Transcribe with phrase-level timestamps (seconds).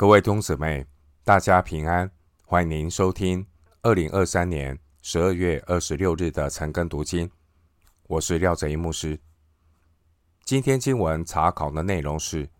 [0.00, 0.86] 各位弟兄姊妹，
[1.24, 2.10] 大家平安！
[2.46, 3.46] 欢迎您收听
[3.82, 7.30] 二零二三年十二月二十六日的晨更读经。
[8.04, 9.20] 我是廖哲一牧师。
[10.42, 12.46] 今天经文查考的内容是《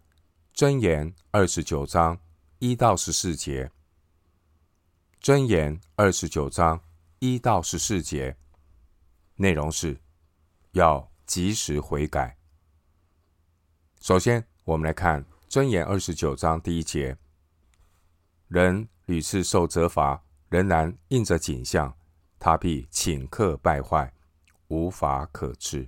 [0.54, 2.20] 箴言》二十九章
[2.58, 3.72] 一到十四节，
[5.24, 6.78] 《箴言》二十九章
[7.20, 8.36] 一到十四节
[9.36, 9.98] 内容是
[10.72, 12.36] 要及时悔改。
[13.98, 17.16] 首先，我们来看《箴言》二十九章第一节。
[18.50, 21.96] 人屡次受责罚，仍然硬着景象，
[22.36, 24.12] 他必顷刻败坏，
[24.66, 25.84] 无法可治。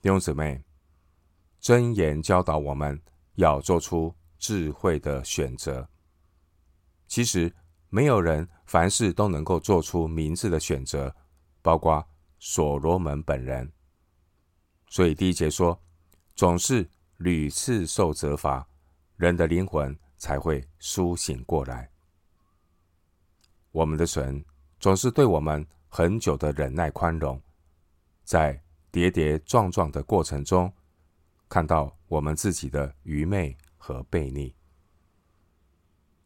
[0.00, 0.64] 弟兄姊妹，
[1.60, 2.98] 箴言教导我们
[3.34, 5.86] 要做出智慧的选择。
[7.06, 7.54] 其实，
[7.90, 11.14] 没有人凡事都能够做出明智的选择，
[11.60, 12.08] 包括
[12.38, 13.70] 所罗门本人。
[14.88, 15.78] 所以第一节说，
[16.34, 16.88] 总是
[17.18, 18.66] 屡次受责罚，
[19.16, 19.94] 人的灵魂。
[20.24, 21.90] 才会苏醒过来。
[23.72, 24.42] 我们的神
[24.80, 27.38] 总是对我们很久的忍耐宽容，
[28.24, 28.58] 在
[28.90, 30.72] 跌跌撞撞的过程中，
[31.46, 34.54] 看到我们自己的愚昧和悖逆。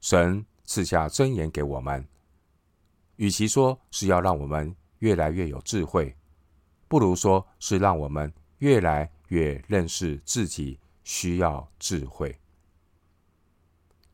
[0.01, 2.07] 神赐下箴言给我们，
[3.17, 6.17] 与其说是要让我们越来越有智慧，
[6.87, 12.39] 不如说是让我们越来越认识自己需要智慧。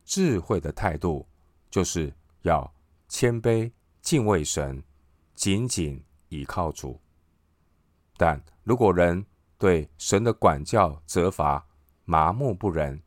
[0.05, 1.27] 智慧的态度，
[1.69, 2.71] 就是要
[3.09, 3.69] 谦卑、
[4.01, 4.81] 敬畏神，
[5.33, 7.01] 紧紧倚靠主。
[8.15, 9.25] 但如果人
[9.57, 11.65] 对神的管教、责罚
[12.05, 13.01] 麻木不仁，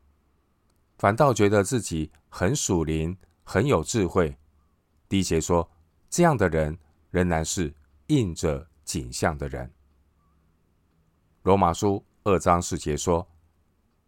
[0.98, 4.36] 反倒觉得自己很属灵、很有智慧，
[5.08, 5.70] 第一节说，
[6.10, 6.76] 这样的人
[7.10, 7.72] 仍然是
[8.08, 9.72] 硬着景象的人。
[11.42, 13.26] 罗马书二章四节说，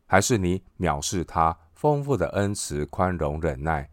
[0.06, 1.56] 还是你藐视他。
[1.80, 3.90] 丰富的恩慈、宽容、忍耐，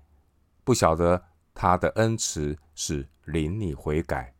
[0.66, 4.36] 不晓得他的恩慈是领你悔改。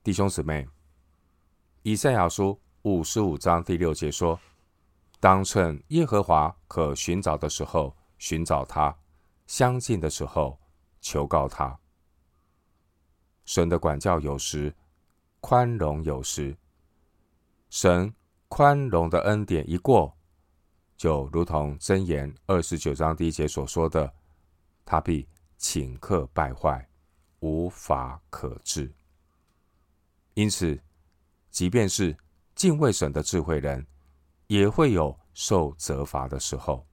[0.00, 0.68] 弟兄姊妹，
[1.82, 4.38] 以赛亚书五十五章第六节说
[5.18, 8.96] ：“当趁耶和华可寻找的时候寻找他，
[9.48, 10.56] 相近的时候
[11.00, 11.76] 求告他。”
[13.44, 14.72] 神的管教有时，
[15.40, 16.56] 宽容有时，
[17.68, 18.14] 神
[18.46, 20.16] 宽容的恩典一过。
[20.96, 24.12] 就如同箴言二十九章第一节所说的，
[24.84, 25.28] 他必
[25.58, 26.88] 顷刻败坏，
[27.40, 28.92] 无法可治。
[30.34, 30.80] 因此，
[31.50, 32.16] 即便是
[32.54, 33.84] 敬畏神的智慧人，
[34.46, 36.86] 也会有受责罚的时候。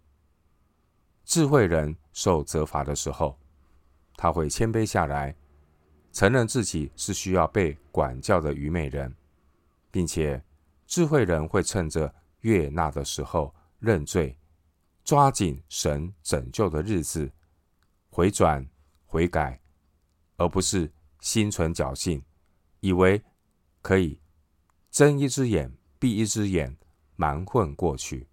[1.23, 3.39] 智慧人受责罚的时候，
[4.17, 5.35] 他会谦卑下来，
[6.11, 9.15] 承认自己是需要被管教的愚昧人，
[9.91, 10.43] 并且
[10.87, 13.53] 智慧人会趁着悦纳的时候。
[13.81, 14.37] 认罪，
[15.03, 17.31] 抓紧神拯救的日子，
[18.11, 18.63] 回转
[19.07, 19.59] 悔改，
[20.37, 22.23] 而不是心存侥幸，
[22.79, 23.23] 以为
[23.81, 24.21] 可以
[24.91, 26.77] 睁一只眼闭一只眼，
[27.15, 28.27] 瞒混过去。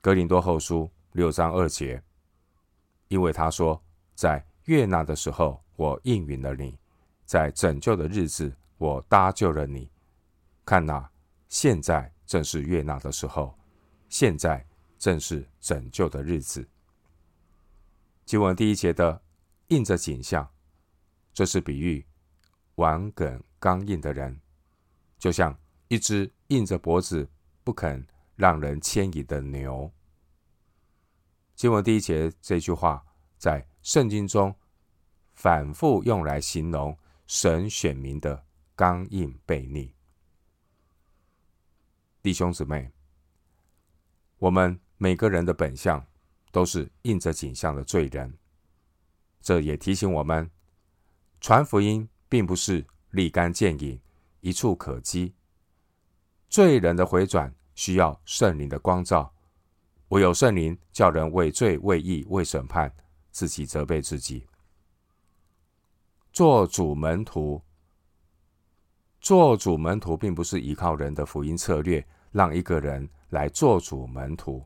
[0.00, 2.02] 格林多后书六章二节，
[3.08, 3.84] 因为他说，
[4.14, 6.78] 在悦纳的时候，我应允了你；
[7.26, 9.90] 在拯救的日子，我搭救了你。
[10.64, 11.10] 看哪，
[11.48, 13.55] 现在正是悦纳的时候。
[14.08, 14.66] 现在
[14.98, 16.66] 正是拯救的日子。
[18.24, 19.22] 经文第一节的
[19.68, 20.48] 硬着景象，
[21.32, 22.04] 这是比喻
[22.76, 24.40] 顽梗刚硬的人，
[25.18, 25.56] 就像
[25.88, 27.28] 一只硬着脖子
[27.62, 29.92] 不肯让人牵引的牛。
[31.54, 33.04] 经文第一节这句话
[33.38, 34.54] 在圣经中
[35.34, 36.96] 反复用来形容
[37.26, 39.94] 神选民的刚硬悖逆。
[42.22, 42.95] 弟兄姊妹。
[44.38, 46.04] 我们每个人的本相
[46.52, 48.36] 都是硬着景象的罪人，
[49.40, 50.50] 这也提醒我们，
[51.40, 53.98] 传福音并不是立竿见影、
[54.40, 55.34] 一触可及。
[56.50, 59.32] 罪人的回转需要圣灵的光照，
[60.08, 62.94] 唯有圣灵叫人为罪、为义、为审判，
[63.30, 64.46] 自己责备自己。
[66.30, 67.62] 做主门徒，
[69.18, 73.08] 做主门徒并不是依靠人的福音策略，让一个人。
[73.30, 74.64] 来做主门徒，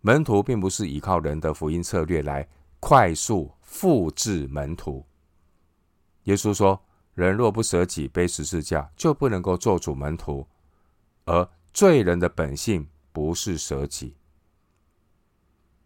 [0.00, 2.48] 门徒并不是依靠人的福音策略来
[2.80, 5.04] 快速复制门徒。
[6.24, 6.82] 耶稣说
[7.14, 10.46] ：“人若不舍己背十字架，就不能够做主门徒。”
[11.26, 14.16] 而罪人的本性不是舍己。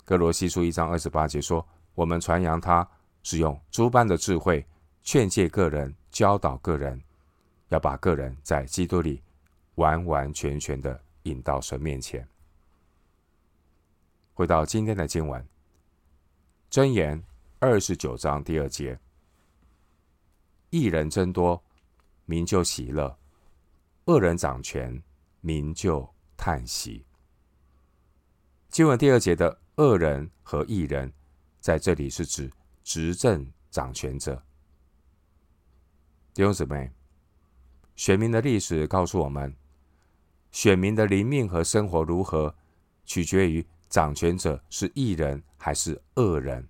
[0.04, 2.88] 歌罗西书一章二十八节说：“我们传扬他，
[3.22, 4.64] 是用诸般的智慧
[5.02, 7.02] 劝诫个人，教导个人，
[7.68, 9.20] 要把个人在基督里。”
[9.76, 12.26] 完完全全的引到神面前。
[14.34, 15.46] 回到今天的经文，
[16.70, 17.22] 箴言
[17.58, 18.98] 二十九章第二节：
[20.70, 21.62] 义人增多，
[22.24, 23.16] 民就喜乐；
[24.06, 25.02] 恶人掌权，
[25.40, 27.04] 民就叹息。
[28.68, 31.12] 经文第二节的恶人和义人，
[31.60, 32.50] 在这里是指
[32.82, 34.42] 执政掌权者。
[36.32, 36.90] 弟兄姊妹，
[37.94, 39.54] 选民的历史告诉我们，
[40.52, 42.54] 选民的灵命和生活如何，
[43.04, 46.68] 取决于掌权者是义人还是恶人。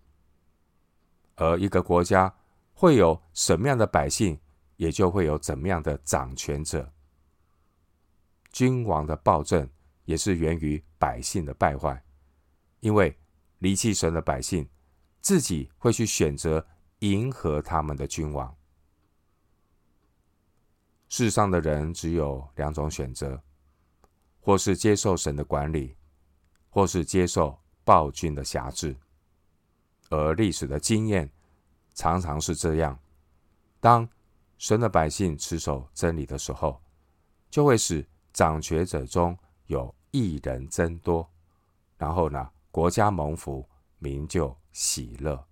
[1.35, 2.33] 而一个国家
[2.73, 4.39] 会有什么样的百姓，
[4.77, 6.93] 也就会有怎么样的掌权者。
[8.53, 9.69] 君王的暴政
[10.05, 12.05] 也是源于百姓的败坏，
[12.81, 13.17] 因为
[13.59, 14.69] 离弃神的百姓，
[15.21, 16.65] 自己会去选择
[17.01, 18.55] 迎合他们的君王。
[21.09, 23.43] 世上的人只有两种选择：
[24.43, 25.97] 或是接受神的管理，
[26.69, 28.95] 或是接受暴君的辖制。
[30.11, 31.33] 而历史的经验
[31.95, 32.99] 常常是这样：
[33.81, 34.07] 当
[34.59, 36.83] 神的百姓持守真理的时候，
[37.49, 41.31] 就会使掌权者中有一人增多，
[41.97, 43.67] 然后呢，国家蒙福，
[43.99, 45.47] 民就喜乐。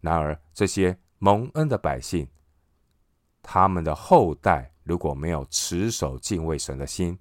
[0.00, 2.28] 然而，这些蒙恩的百姓，
[3.42, 7.18] 他们的后代如果没有持守敬畏神的心，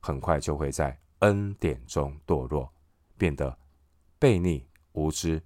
[0.00, 2.68] 很快就会在恩典中堕落，
[3.16, 3.56] 变得
[4.18, 5.40] 悖逆无知，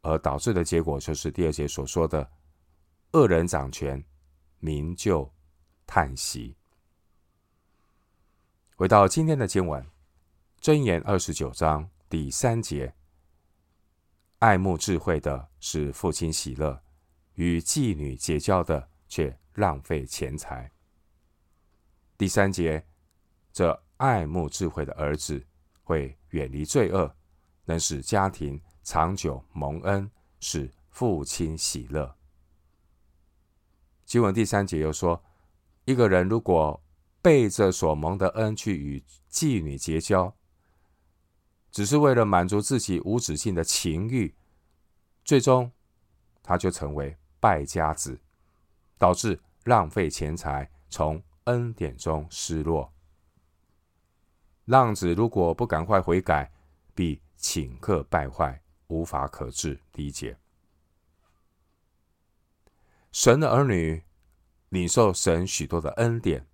[0.00, 2.28] 而导致的结果就是第二节所说的：
[3.12, 4.04] 恶人掌权，
[4.58, 5.32] 民就
[5.86, 6.56] 叹息。
[8.74, 9.86] 回到今天的经文，
[10.60, 12.92] 箴言二十九章第三节：
[14.40, 16.82] 爱慕智慧的使父亲喜乐，
[17.34, 18.88] 与妓女结交的。
[19.12, 20.71] 却浪费钱财。
[22.22, 22.86] 第三节，
[23.52, 25.44] 这爱慕智慧的儿子
[25.82, 27.12] 会远离罪恶，
[27.64, 30.08] 能使家庭长久蒙恩，
[30.38, 32.16] 使父亲喜乐。
[34.04, 35.20] 经文第三节又说，
[35.84, 36.80] 一个人如果
[37.20, 40.32] 背着所蒙的恩去与妓女结交，
[41.72, 44.32] 只是为了满足自己无止境的情欲，
[45.24, 45.72] 最终
[46.40, 48.20] 他就成为败家子。
[48.96, 52.92] 导致浪费钱财，从恩典中失落。
[54.66, 56.52] 浪子如果不赶快悔改，
[56.94, 59.80] 必顷刻败坏，无法可治。
[59.94, 60.38] 理解。
[63.10, 64.02] 神的儿女
[64.70, 66.46] 领受神许多的恩典，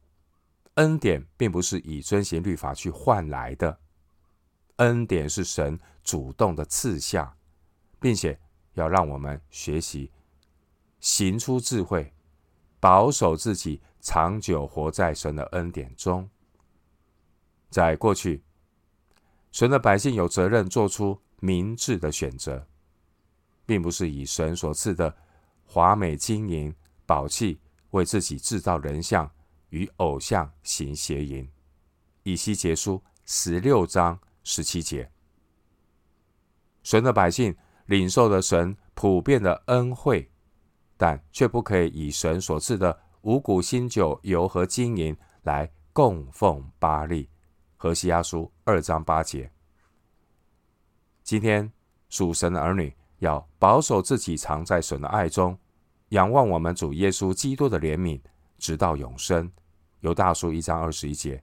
[0.75, 3.79] 恩典并不是以遵行律法去换来的，
[4.77, 7.37] 恩典是神主动的赐下，
[8.01, 8.41] 并且
[8.73, 10.11] 要让我们学习
[10.99, 12.13] 行出智慧。
[12.81, 16.27] 保守自己，长久活在神的恩典中。
[17.69, 18.43] 在过去，
[19.53, 22.67] 神的百姓有责任做出明智的选择，
[23.67, 25.15] 并不是以神所赐的
[25.67, 26.75] 华美金银
[27.05, 27.61] 宝器
[27.91, 29.31] 为自己制造人像，
[29.69, 31.47] 与偶像行邪淫。
[32.23, 35.13] 以西结书十六章十七节，
[36.83, 40.31] 神的百姓领受了神普遍的恩惠。
[40.97, 47.29] 但却不可以以神所赐的五谷、新酒、油和金银来供奉巴力。
[47.77, 49.51] 何西阿书二章八节。
[51.23, 51.71] 今天
[52.09, 55.59] 属神的儿女要保守自己，藏在神的爱中，
[56.11, 58.21] 仰望我们主耶稣基督的怜悯，
[58.59, 59.51] 直到永生。
[60.01, 61.43] 由大书一章二十一节，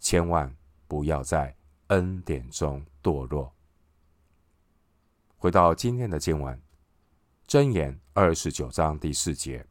[0.00, 0.54] 千万
[0.88, 1.54] 不要在
[1.88, 3.52] 恩典中堕落。
[5.36, 6.60] 回到今天的经文。
[7.46, 9.64] 箴言二十九章第四节：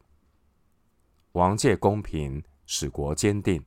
[1.34, 3.60] 王借公平，使国坚定；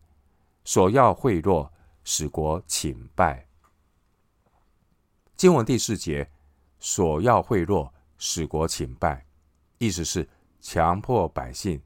[0.66, 1.70] 索要贿赂，
[2.04, 3.48] 使国倾败。
[5.36, 6.30] 经文第四节：
[6.80, 9.26] 索要贿赂，使国倾败，
[9.78, 10.28] 意思是
[10.60, 11.82] 强迫百姓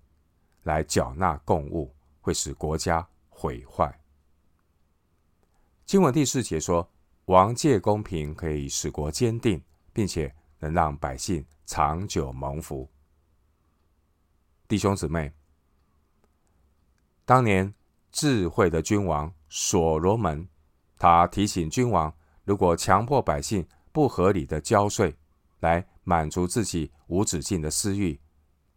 [0.64, 4.00] 来缴纳贡物，会使国家毁坏。
[5.86, 6.90] 经文第四节说：
[7.26, 9.62] 王借公平，可以使国坚定，
[9.92, 11.46] 并且能让百姓。
[11.64, 12.90] 长久蒙福，
[14.68, 15.32] 弟兄姊妹，
[17.26, 17.74] 当年
[18.12, 20.48] 智慧的君王所罗门，
[20.98, 22.14] 他提醒君王，
[22.44, 25.16] 如果强迫百姓不合理的交税，
[25.60, 28.20] 来满足自己无止境的私欲，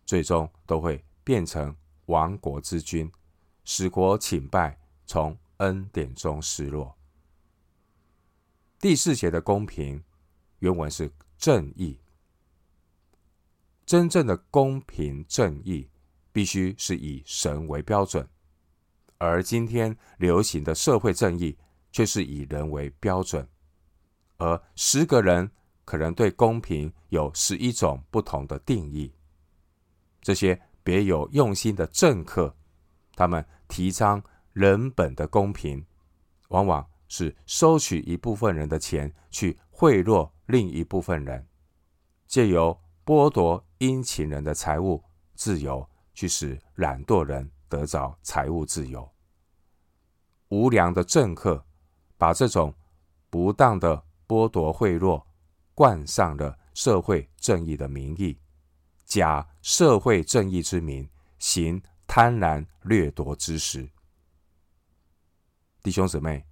[0.04, 1.74] 最终都会变成
[2.06, 3.10] 亡国之君，
[3.64, 6.96] 使国倾败，从恩典中失落。
[8.78, 10.04] 第四节的公平，
[10.58, 11.98] 原文是正义。
[13.86, 15.88] 真正的公平正义，
[16.32, 18.28] 必须是以神为标准，
[19.24, 21.56] 而今天流行的社会正义
[21.90, 23.48] 却是以人为标准，
[24.36, 25.50] 而十个人
[25.84, 29.14] 可能对公平有十一种不同的定义。
[30.20, 32.54] 这些别有用心的政客，
[33.14, 35.84] 他们提倡人本的公平，
[36.48, 41.46] 往往是收取一部分人的钱去贿赂另一部分人，
[42.26, 45.02] 借由剥夺殷勤人的财务
[45.34, 49.13] 自由，去使懒惰人得着财务自由。
[50.54, 51.66] 无良的政客
[52.16, 52.72] 把这种
[53.28, 55.20] 不当的剥夺贿赂
[55.74, 58.38] 冠上了社会正义的名义，
[59.04, 63.90] 假社会正义之名，行贪婪掠夺之实。
[65.82, 66.46] 弟兄姊妹，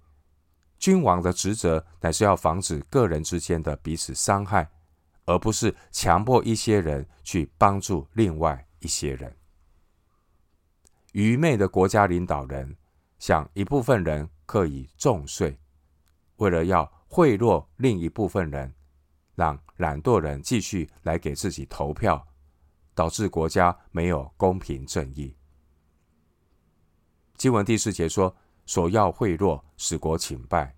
[0.77, 4.69] 君王的职责乃是要防止个人之间的彼此伤害，
[5.23, 9.33] 而不是强迫一些人去帮助另外一些人。
[11.13, 12.75] 愚昧的国家领导人
[13.23, 15.57] 想一部分人可以重税，
[16.35, 18.75] 为了要贿赂另一部分人，
[19.33, 22.21] 让懒惰人继续来给自己投票，
[22.93, 25.33] 导致国家没有公平正义。
[27.37, 28.35] 经文第四节说
[28.67, 30.75] ：“索要贿赂，使国倾败。”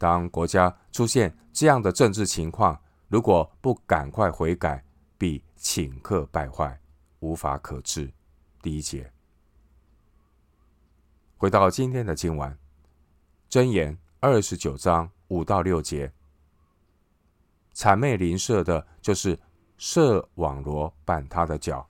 [0.00, 2.76] 当国家出现这样的政治情况，
[3.06, 4.84] 如果不赶快悔改，
[5.16, 6.76] 必顷刻败坏，
[7.20, 8.12] 无法可治。
[8.60, 9.08] 第一节。
[11.42, 12.56] 回到今天的经文，
[13.50, 16.12] 箴言二十九章五到六节，
[17.74, 19.36] 谄媚邻舍的，就是
[19.76, 21.84] 设网罗绊他的脚；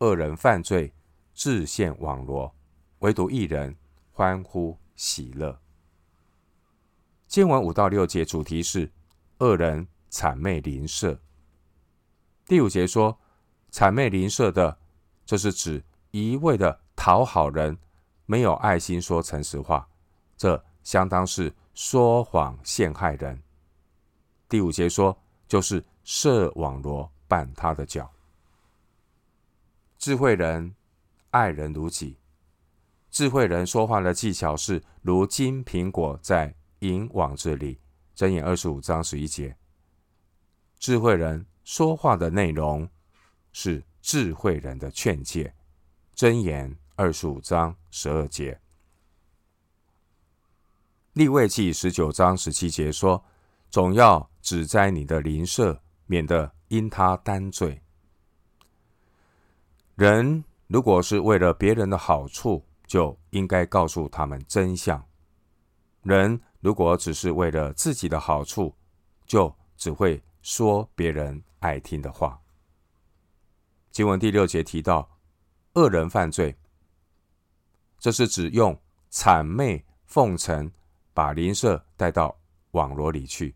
[0.00, 0.92] 恶人犯罪，
[1.32, 2.54] 置陷网罗，
[2.98, 3.74] 唯独一人
[4.12, 5.58] 欢呼喜乐。
[7.26, 8.92] 经文五到六节主题是
[9.38, 11.18] 恶人谄媚邻舍。
[12.44, 13.18] 第五节说，
[13.72, 14.78] 谄媚邻舍的，
[15.24, 17.78] 这是指一味的讨好人。
[18.30, 19.88] 没有爱心说诚实话，
[20.36, 23.42] 这相当是说谎陷害人。
[24.50, 25.18] 第五节说，
[25.48, 28.12] 就是设网罗绊他的脚。
[29.96, 30.74] 智慧人
[31.30, 32.18] 爱人如己，
[33.10, 37.80] 智慧人说话的技巧是如金苹果在银网子里。
[38.14, 39.56] 箴言二十五章十一节，
[40.78, 42.86] 智慧人说话的内容
[43.52, 45.54] 是智慧人的劝诫。
[46.14, 46.76] 箴言。
[46.98, 48.60] 二十五章十二节，
[51.12, 53.24] 利未记十九章十七节说
[53.70, 57.80] ：“总要指摘你的邻舍，免得因他担罪。”
[59.94, 65.00] 人如果是为了别人的好处，就应该告诉他们真相；
[66.02, 68.74] 人如果只是为了自己的好处，
[69.24, 72.40] 就只会说别人爱听的话。
[73.92, 75.08] 经文第六节提到，
[75.74, 76.56] 恶人犯罪。
[77.98, 80.70] 这是指用谄媚奉承
[81.12, 82.38] 把邻舍带到
[82.70, 83.54] 网罗里去，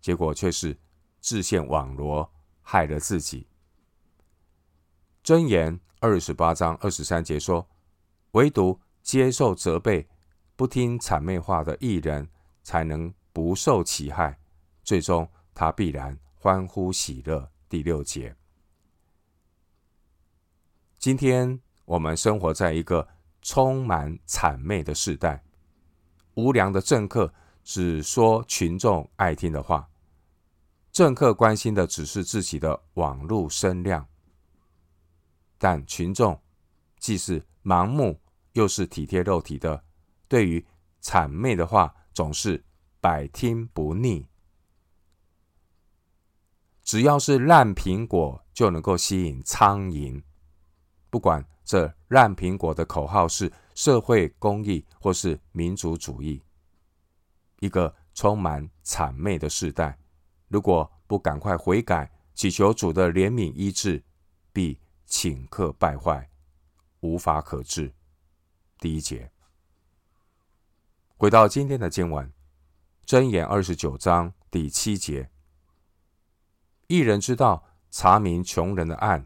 [0.00, 0.76] 结果却是
[1.20, 2.28] 置陷网罗，
[2.62, 3.46] 害了自己。
[5.22, 7.68] 箴言二十八章二十三节说
[8.32, 10.08] ：“唯独接受责备、
[10.56, 12.26] 不听谄媚话的义人，
[12.62, 14.38] 才能不受其害，
[14.82, 18.34] 最终他必然欢呼喜乐。”第六节。
[20.98, 23.06] 今天我们生活在一个。
[23.42, 25.42] 充满谄媚的世代，
[26.34, 27.32] 无良的政客
[27.64, 29.88] 只说群众爱听的话，
[30.92, 34.06] 政客关心的只是自己的网络声量，
[35.58, 36.40] 但群众
[36.98, 38.20] 既是盲目
[38.52, 39.84] 又是体贴肉体的，
[40.28, 40.64] 对于
[41.02, 42.62] 谄媚的话总是
[43.00, 44.26] 百听不腻。
[46.82, 50.22] 只要是烂苹果，就能够吸引苍蝇，
[51.08, 51.46] 不管。
[51.70, 56.42] 这烂苹果的口号是社会公益或是民族主义。
[57.60, 59.96] 一个充满谄媚的世代，
[60.48, 64.02] 如果不赶快悔改，祈求主的怜悯医治，
[64.52, 66.28] 必顷刻败坏，
[67.02, 67.94] 无法可治。
[68.80, 69.30] 第一节，
[71.16, 72.32] 回到今天的经文，
[73.06, 75.30] 箴言二十九章第七节：
[76.88, 79.24] 一人知道查明穷人的案，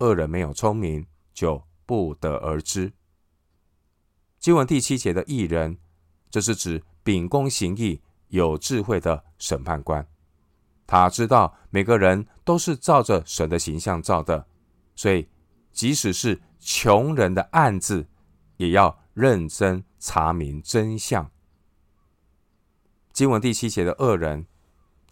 [0.00, 1.06] 恶人没有聪明。
[1.38, 2.92] 就不得而知。
[4.40, 5.78] 经文第七节的义人，
[6.30, 10.04] 这是指秉公行义、有智慧的审判官。
[10.84, 14.48] 他知道每个人都是照着神的形象造的，
[14.96, 15.28] 所以
[15.70, 18.08] 即使是穷人的案子，
[18.56, 21.30] 也要认真查明真相。
[23.12, 24.44] 经文第七节的恶人，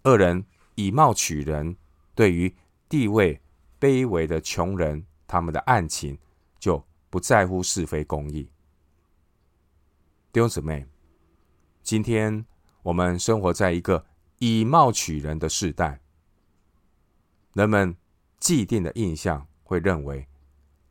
[0.02, 1.76] 恶人以貌取人，
[2.16, 2.52] 对于
[2.88, 3.40] 地位
[3.78, 5.06] 卑微的穷人。
[5.26, 6.18] 他们的案情
[6.59, 8.50] 就不在乎是非公义，
[10.33, 10.87] 弟兄姊妹，
[11.83, 12.45] 今天
[12.83, 14.04] 我们生活在一个
[14.38, 16.00] 以貌取人的时代，
[17.54, 17.97] 人们
[18.38, 20.28] 既定的印象会认为，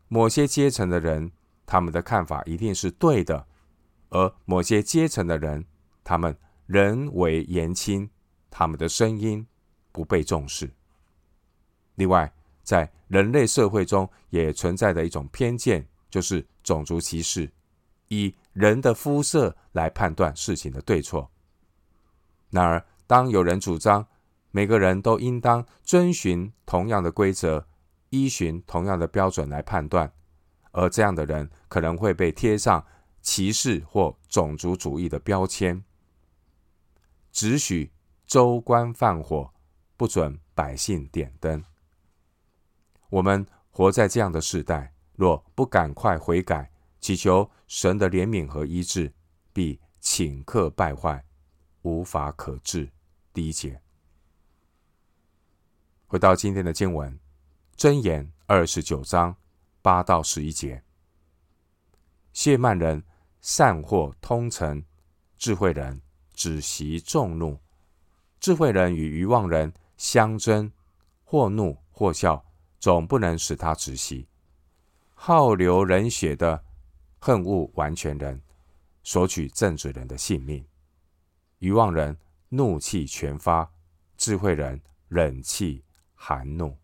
[0.08, 1.32] 某些阶层的人，
[1.66, 3.48] 他们的看法一定是对的，
[4.10, 5.66] 而某些阶层的人，
[6.04, 8.10] 他们人为言轻，
[8.50, 9.46] 他们的声音
[9.92, 10.74] 不被重视。
[11.96, 12.34] 另外，
[12.66, 17.50] 在人类社会中也存在的一种偏见，就是种族歧视，
[18.08, 21.32] 以人的肤色来判断事情的对错。
[22.50, 24.06] 然而，当有人主张
[24.50, 27.68] 每个人都应当遵循同样的规则，
[28.10, 30.12] 依循同样的标准来判断，
[30.72, 32.84] 而这样的人可能会被贴上
[33.22, 35.84] 歧视或种族主义的标签，
[37.32, 37.92] 只许
[38.26, 39.54] 州官放火，
[39.96, 41.64] 不准百姓点灯。
[43.16, 46.70] 我们活在这样的时代，若不赶快悔改，
[47.00, 49.14] 祈求神的怜悯和医治，
[49.54, 51.24] 必顷刻败坏，
[51.84, 52.92] 无法可治。
[53.32, 53.82] 第一节，
[56.08, 57.18] 回到今天的经文，
[57.78, 59.34] 箴言二十九章
[59.82, 60.84] 八到十一节，
[62.34, 63.02] 亵慢人
[63.40, 64.84] 善祸通陈，
[65.38, 66.02] 智慧人
[66.34, 67.58] 止息众怒。
[68.42, 70.70] 智慧人与愚妄人相争，
[71.24, 72.46] 或怒或笑。
[72.86, 74.28] 总不能使他窒息。
[75.16, 76.64] 好流人血的
[77.18, 78.40] 恨恶完全人，
[79.04, 80.64] 索取正直人的性命。
[81.58, 82.16] 愚妄人
[82.50, 83.68] 怒气全发，
[84.18, 86.78] 智慧人忍气含怒。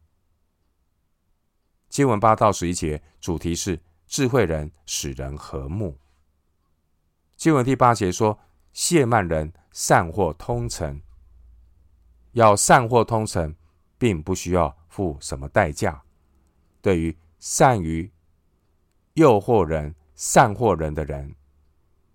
[1.88, 5.96] 经文八到十一节主题是智慧人使人和睦。
[7.36, 8.40] 经文第八节说，
[8.74, 11.00] 谢曼人散祸通陈，
[12.32, 13.56] 要散祸通陈，
[14.00, 14.81] 并不需要。
[14.92, 16.04] 付什么代价？
[16.82, 18.12] 对于善于
[19.14, 21.34] 诱惑人、散惑人的人，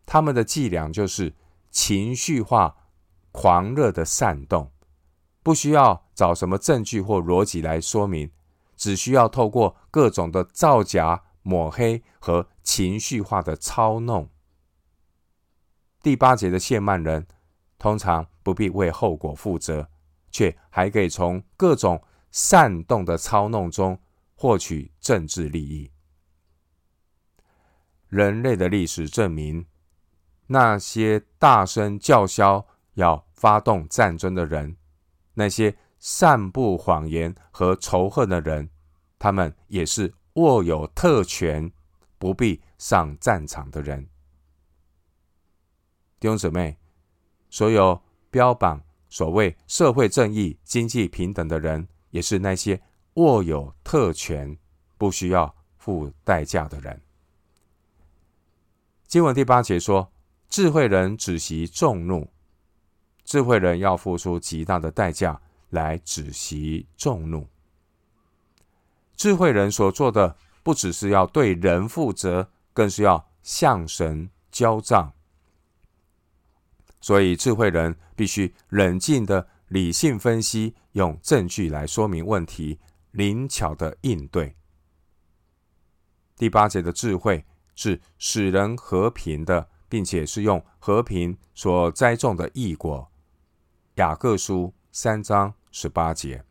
[0.05, 1.35] 他们的伎俩就是
[1.71, 2.77] 情绪化、
[3.33, 4.71] 狂热的煽动，
[5.43, 8.31] 不需要找什么证据或逻辑来说明，
[8.77, 14.29] 只需要透过各种的造假、抹黑和情绪化的操弄。
[16.03, 17.27] 第八节的亵慢人，
[17.79, 19.89] 通常不必为后果负责，
[20.31, 22.03] 却还可以从各种。
[22.31, 23.99] 煽动的操弄中
[24.35, 25.91] 获取政治利益。
[28.09, 29.67] 人类的历史证明，
[30.47, 34.77] 那些大声叫嚣要发动战争的人，
[35.35, 38.71] 那些散布谎言和仇恨的人，
[39.19, 41.73] 他们也是握有特权、
[42.19, 44.09] 不必上战场的人。
[46.21, 46.79] 弟兄姊妹，
[47.51, 51.89] 所有标榜所谓社会正义、经济平等的人。
[52.11, 52.81] 也是那些
[53.15, 54.57] 握有特权、
[54.97, 57.01] 不需要付代价的人。
[59.07, 60.11] 经文第八节说
[60.49, 62.29] ：“智慧人止息众怒，
[63.25, 65.41] 智慧人要付出极大的代价
[65.71, 67.49] 来止息众怒。
[69.17, 75.13] 智慧人所做的，不只是要对人负责，更是要向神交账。
[77.01, 82.79] 所以，智慧人必须冷静的。”理性分析，用证据来说明问题，
[83.11, 84.57] 灵巧的应对。
[86.37, 93.11] 第八节的智慧是使人和平的，并且是用和平所栽种的义果。
[93.97, 96.45] 雅各书三章十八节。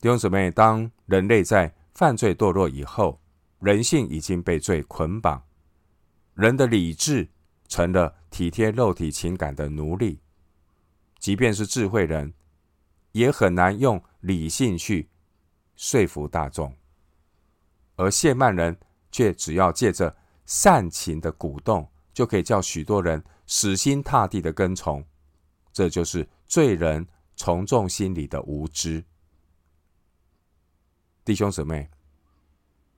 [0.00, 3.20] 弟兄姊妹，当人类在犯罪堕落以后，
[3.60, 5.44] 人性已经被罪捆绑，
[6.34, 7.30] 人的理智
[7.68, 10.20] 成了体贴肉体情感的奴隶。
[11.22, 12.34] 即便是智慧人，
[13.12, 15.08] 也很难用理性去
[15.76, 16.76] 说服大众，
[17.94, 18.76] 而谢曼人
[19.12, 25.06] 却只要借着煽情的鼓动，就可以叫许多人死心塌地的跟从。
[25.72, 27.06] 这就是罪人
[27.36, 29.04] 从众心理的无知。
[31.24, 31.88] 弟兄姊妹，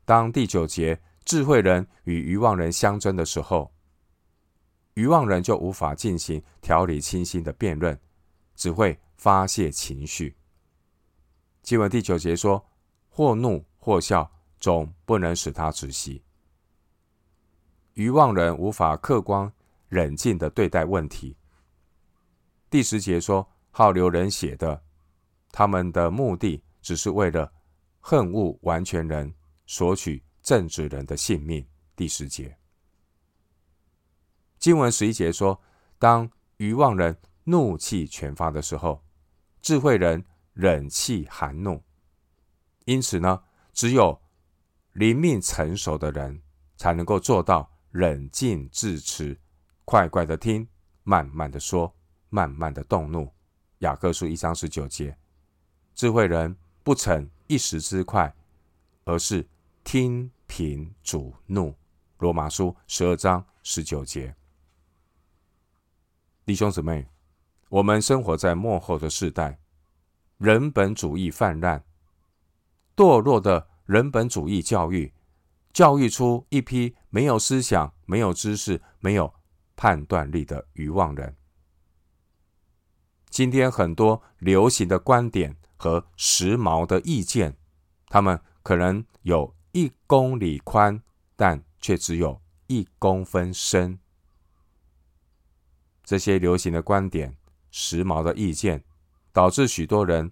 [0.06, 3.70] 当第九节智慧人与愚妄人相争的时候，
[4.94, 8.00] 愚妄人就无法进行条理清晰的辩论。
[8.54, 10.36] 只会发泄情绪。
[11.62, 12.64] 经文第九节说
[13.08, 16.22] ：“或怒或笑，总不能使他窒息。”
[17.94, 19.50] 愚妄人无法客观
[19.88, 21.36] 冷静的对待问题。
[22.68, 24.82] 第十节说：“好流人血的，
[25.50, 27.52] 他们的目的只是为了
[28.00, 29.32] 恨恶完全人，
[29.66, 32.56] 索取正直人的性命。”第十节。
[34.58, 35.60] 经文十一节说
[35.98, 39.02] ：“当愚妄人。”怒气全发的时候，
[39.62, 41.82] 智慧人忍气含怒。
[42.84, 44.20] 因此呢，只有
[44.92, 46.42] 灵命成熟的人
[46.76, 49.38] 才能够做到冷静自持，
[49.84, 50.68] 快快的听，
[51.02, 51.94] 慢慢的说，
[52.28, 53.32] 慢慢的动怒。
[53.78, 55.16] 雅各书一章十九节，
[55.94, 58.34] 智慧人不逞一时之快，
[59.04, 59.46] 而是
[59.82, 61.74] 听凭主怒。
[62.18, 64.34] 罗马书十二章十九节，
[66.46, 67.06] 弟兄姊妹，
[67.74, 69.58] 我们生活在幕后的世代，
[70.38, 71.82] 人本主义泛滥，
[72.94, 75.12] 堕落的人本主义教育，
[75.72, 79.34] 教育出一批没有思想、没有知识、没有
[79.74, 81.36] 判断力的愚妄人。
[83.28, 87.56] 今天很多流行的观点和时髦的意见，
[88.06, 91.02] 他们可能有一公里宽，
[91.34, 93.98] 但却只有一公分深。
[96.04, 97.36] 这些流行的观点、
[97.76, 98.84] 时髦的意见，
[99.32, 100.30] 导致许多人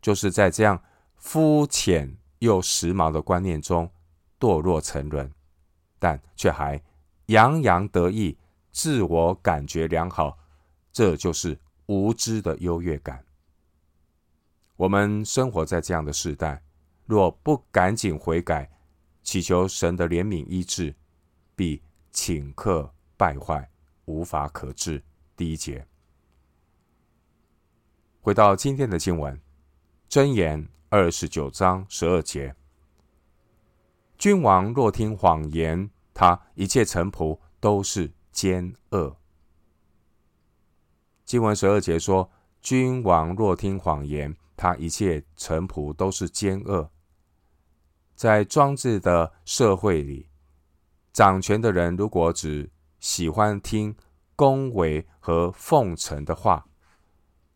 [0.00, 0.82] 就是在这样
[1.14, 3.88] 肤浅又时髦的观念中
[4.40, 5.30] 堕落沉沦，
[6.00, 6.82] 但却还
[7.26, 8.36] 洋洋得意、
[8.72, 10.36] 自我感觉良好。
[10.92, 13.24] 这就是无知的优越感。
[14.74, 16.64] 我们生活在这样的时代，
[17.06, 18.68] 若不赶紧悔改，
[19.22, 20.92] 祈求神的怜悯医治，
[21.54, 21.80] 必
[22.12, 23.70] 顷刻败坏，
[24.06, 25.00] 无法可治。
[25.36, 25.86] 第一节，
[28.24, 29.40] 回到今天的经文，
[30.08, 32.54] 箴言二十九章十二节：
[34.16, 39.16] 君王若听谎言，他一切臣仆都是奸恶。
[41.24, 42.30] 经文十二节说：
[42.60, 46.92] 君王若听谎言，他一切臣仆都是奸恶。
[48.14, 50.28] 在专制的社会里，
[51.12, 53.96] 掌权的人如果只喜欢听
[54.36, 56.68] 恭维和奉承的话，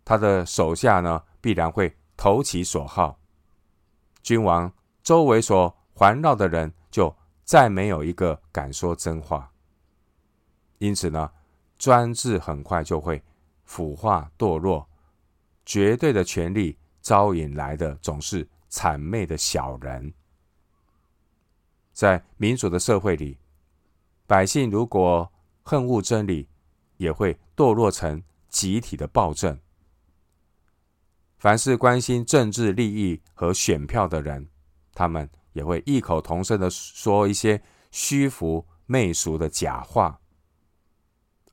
[0.06, 3.18] 他的手下呢，必然会投其所好。
[4.22, 9.52] 君王周围所环绕的人，就再没有一个敢说真话。
[10.78, 11.32] 因此呢，
[11.76, 13.20] 专制很快就会
[13.64, 14.88] 腐化堕落，
[15.64, 20.14] 绝对的权力招引来的总是谄媚的小人。
[21.92, 23.38] 在民主的社会里，
[24.24, 25.32] 百姓如果
[25.64, 26.48] 恨恶真理，
[26.96, 29.58] 也会堕落成集体的暴政。
[31.46, 34.48] 凡是关心政治利益和选票的人，
[34.92, 40.20] 他们也会异口同声的说一些虚浮媚俗的假话。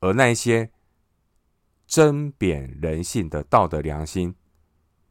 [0.00, 0.68] 而那些
[1.86, 4.34] 针砭人性的道德良心，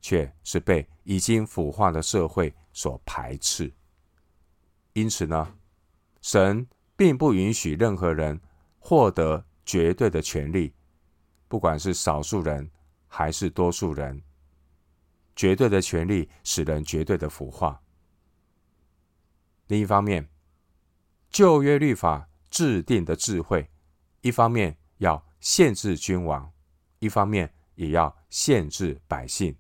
[0.02, 3.74] 却是被已经腐化的社会所排斥。
[4.92, 5.56] 因此呢，
[6.22, 6.68] 神
[6.98, 8.38] 并不允许任何人
[8.80, 10.74] 获得绝对的权利，
[11.48, 12.70] 不管是少数人
[13.08, 14.22] 还是多数人。
[15.36, 17.82] 绝对的权利使人绝对的腐化。
[19.68, 20.30] 另一方面，
[21.30, 23.70] 旧约律法制定的智慧，
[24.22, 26.52] 一方面要限制君王，
[27.00, 29.56] 一方面也要限制百姓。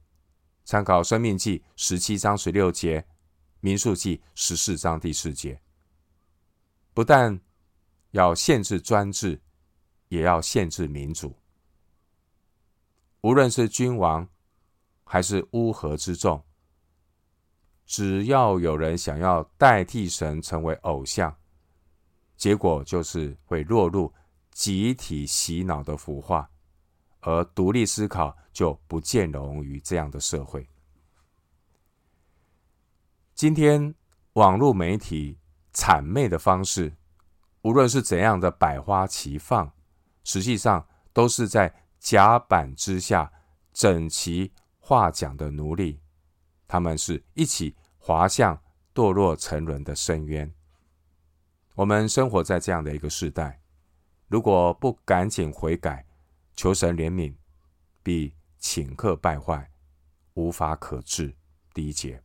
[0.65, 3.07] 参考《生命记》十七章十六节。
[3.65, 5.61] 民数记十四章第四节，
[6.93, 7.39] 不但
[8.11, 9.41] 要限制专制，
[10.09, 11.33] 也要限制民主。
[13.21, 14.27] 无论是君王
[15.03, 16.43] 还是乌合之众，
[17.85, 21.35] 只要有人想要代替神成为偶像，
[22.35, 24.13] 结果就是会落入
[24.51, 26.49] 集体洗脑的腐化，
[27.19, 30.67] 而独立思考就不见容于这样的社会。
[33.35, 33.93] 今天
[34.33, 35.37] 网络媒体
[35.73, 36.95] 谄媚的方式，
[37.63, 39.71] 无论是怎样的百花齐放，
[40.23, 43.31] 实际上都是在甲板之下
[43.73, 44.51] 整齐
[44.85, 46.01] 话讲的奴隶。
[46.67, 48.61] 他们是一起滑向
[48.93, 50.53] 堕落沉沦的深渊。
[51.75, 53.61] 我们生活在这样的一个时代，
[54.27, 56.05] 如果不赶紧悔改，
[56.53, 57.33] 求神怜悯，
[58.03, 59.71] 必顷刻败坏，
[60.33, 61.33] 无法可治。
[61.73, 62.21] 第一节。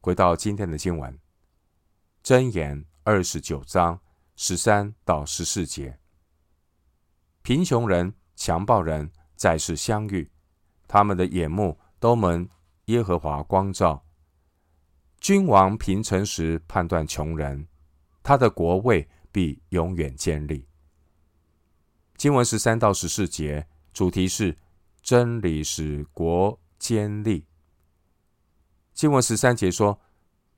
[0.00, 1.20] 回到今天的经文，
[2.24, 4.00] 箴言二十九章
[4.34, 6.00] 十三到十四节：
[7.42, 10.32] 贫穷人、强暴人在世相遇，
[10.92, 12.46] 他们的眼目都蒙
[12.84, 14.04] 耶和华光照。
[15.20, 17.66] 君王平成时判断穷人，
[18.22, 20.68] 他的国位必永远坚立。
[22.18, 24.54] 经文十三到十四节主题是
[25.00, 27.46] 真理使国坚立。
[28.92, 29.98] 经文十三节说：“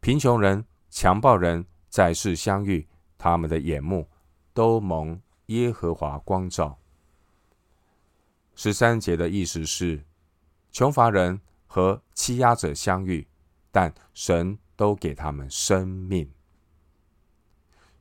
[0.02, 2.84] 贫穷人、强暴人在世相遇，
[3.16, 4.08] 他们的眼目
[4.52, 6.76] 都蒙耶和华光照。”
[8.56, 10.04] 十三节的意思是，
[10.74, 13.24] 穷乏人和欺压者相遇，
[13.70, 16.28] 但神都给他们生命。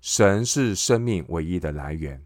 [0.01, 2.25] 神是生命唯一的来源，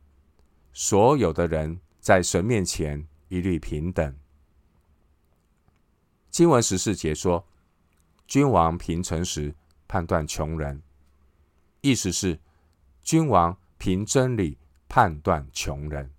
[0.72, 4.16] 所有的人在神面前一律平等。
[6.30, 7.46] 经文十四节说
[8.26, 9.54] ：“君王凭诚实
[9.86, 10.82] 判断穷人。”
[11.82, 12.40] 意思是，
[13.04, 14.58] 君王凭真理
[14.88, 16.10] 判断穷人。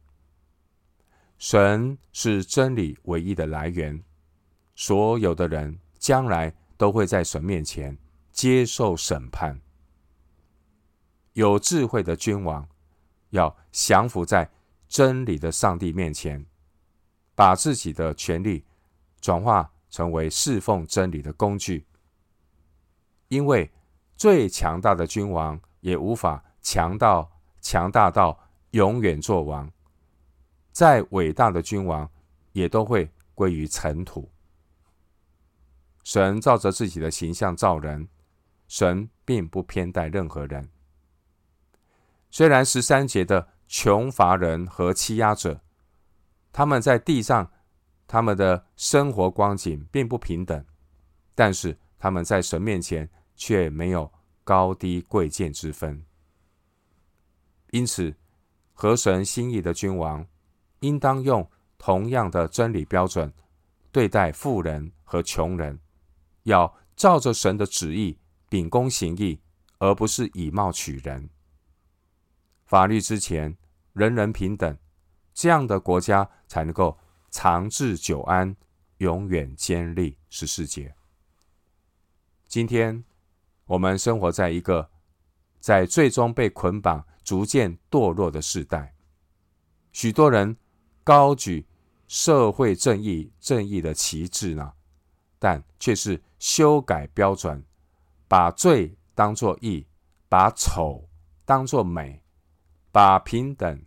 [1.39, 4.05] 神是真理唯一的来源，
[4.81, 7.99] 所有的人将来都会在神面前
[8.31, 9.61] 接受审判。
[11.33, 12.65] 有智慧的君王
[13.31, 14.49] 要降服在
[14.87, 16.47] 真理的上帝面前，
[17.35, 18.65] 把自己的权力
[19.21, 21.85] 转化成为侍奉真理的工具，
[23.27, 23.69] 因为。
[24.17, 28.37] 最强大的君王也无法强到强大到
[28.73, 29.71] 永远做王，
[30.73, 32.11] 再伟大的君王
[32.51, 34.29] 也都会归于尘土。
[36.09, 38.09] 神照着自己的形象造人，
[38.67, 40.71] 神并不偏待任何人。
[42.31, 45.61] 虽然十三节的穷乏人和欺压者，
[46.51, 47.53] 他们在地上
[48.07, 50.65] 他们的生活光景并不平等，
[51.35, 53.07] 但是他们在神面前。
[53.41, 56.05] 却没有高低贵贱之分，
[57.71, 58.13] 因此
[58.73, 60.27] 合神心意的君王，
[60.81, 63.33] 应当用同样的真理标准
[63.93, 65.79] 对待富人和穷人，
[66.49, 69.41] 要照着神的旨意秉公行义，
[69.79, 71.31] 而不是以貌取人。
[72.67, 73.57] 法律之前
[73.93, 74.77] 人人平等，
[75.33, 76.99] 这样的国家才能够
[77.31, 78.57] 长治久安，
[78.99, 80.19] 永远坚立。
[80.29, 80.95] 十四节，
[82.47, 83.05] 今天。
[83.69, 84.91] 我们生活在一个
[85.61, 88.95] 在最终被捆绑、逐渐堕落的时代。
[89.93, 90.57] 许多人
[91.05, 91.67] 高举
[92.07, 94.73] 社会正义、正义的旗帜呢，
[95.39, 97.65] 但却是修改标准，
[98.27, 99.87] 把罪当作义，
[100.29, 101.09] 把丑
[101.45, 102.23] 当作美，
[102.91, 103.85] 把平等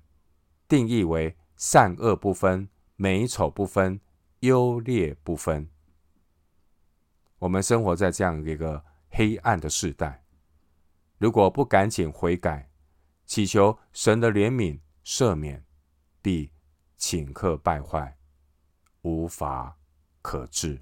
[0.67, 3.99] 定义为善恶不分、美丑不分、
[4.39, 5.69] 优劣不分。
[7.39, 8.83] 我们生活在这样一个。
[9.13, 10.23] 黑暗的世代，
[11.17, 12.71] 如果不赶紧悔改，
[13.25, 15.65] 祈求神的怜悯赦免，
[16.21, 16.49] 必
[16.97, 18.17] 顷刻败坏，
[19.01, 19.77] 无法
[20.21, 20.81] 可治。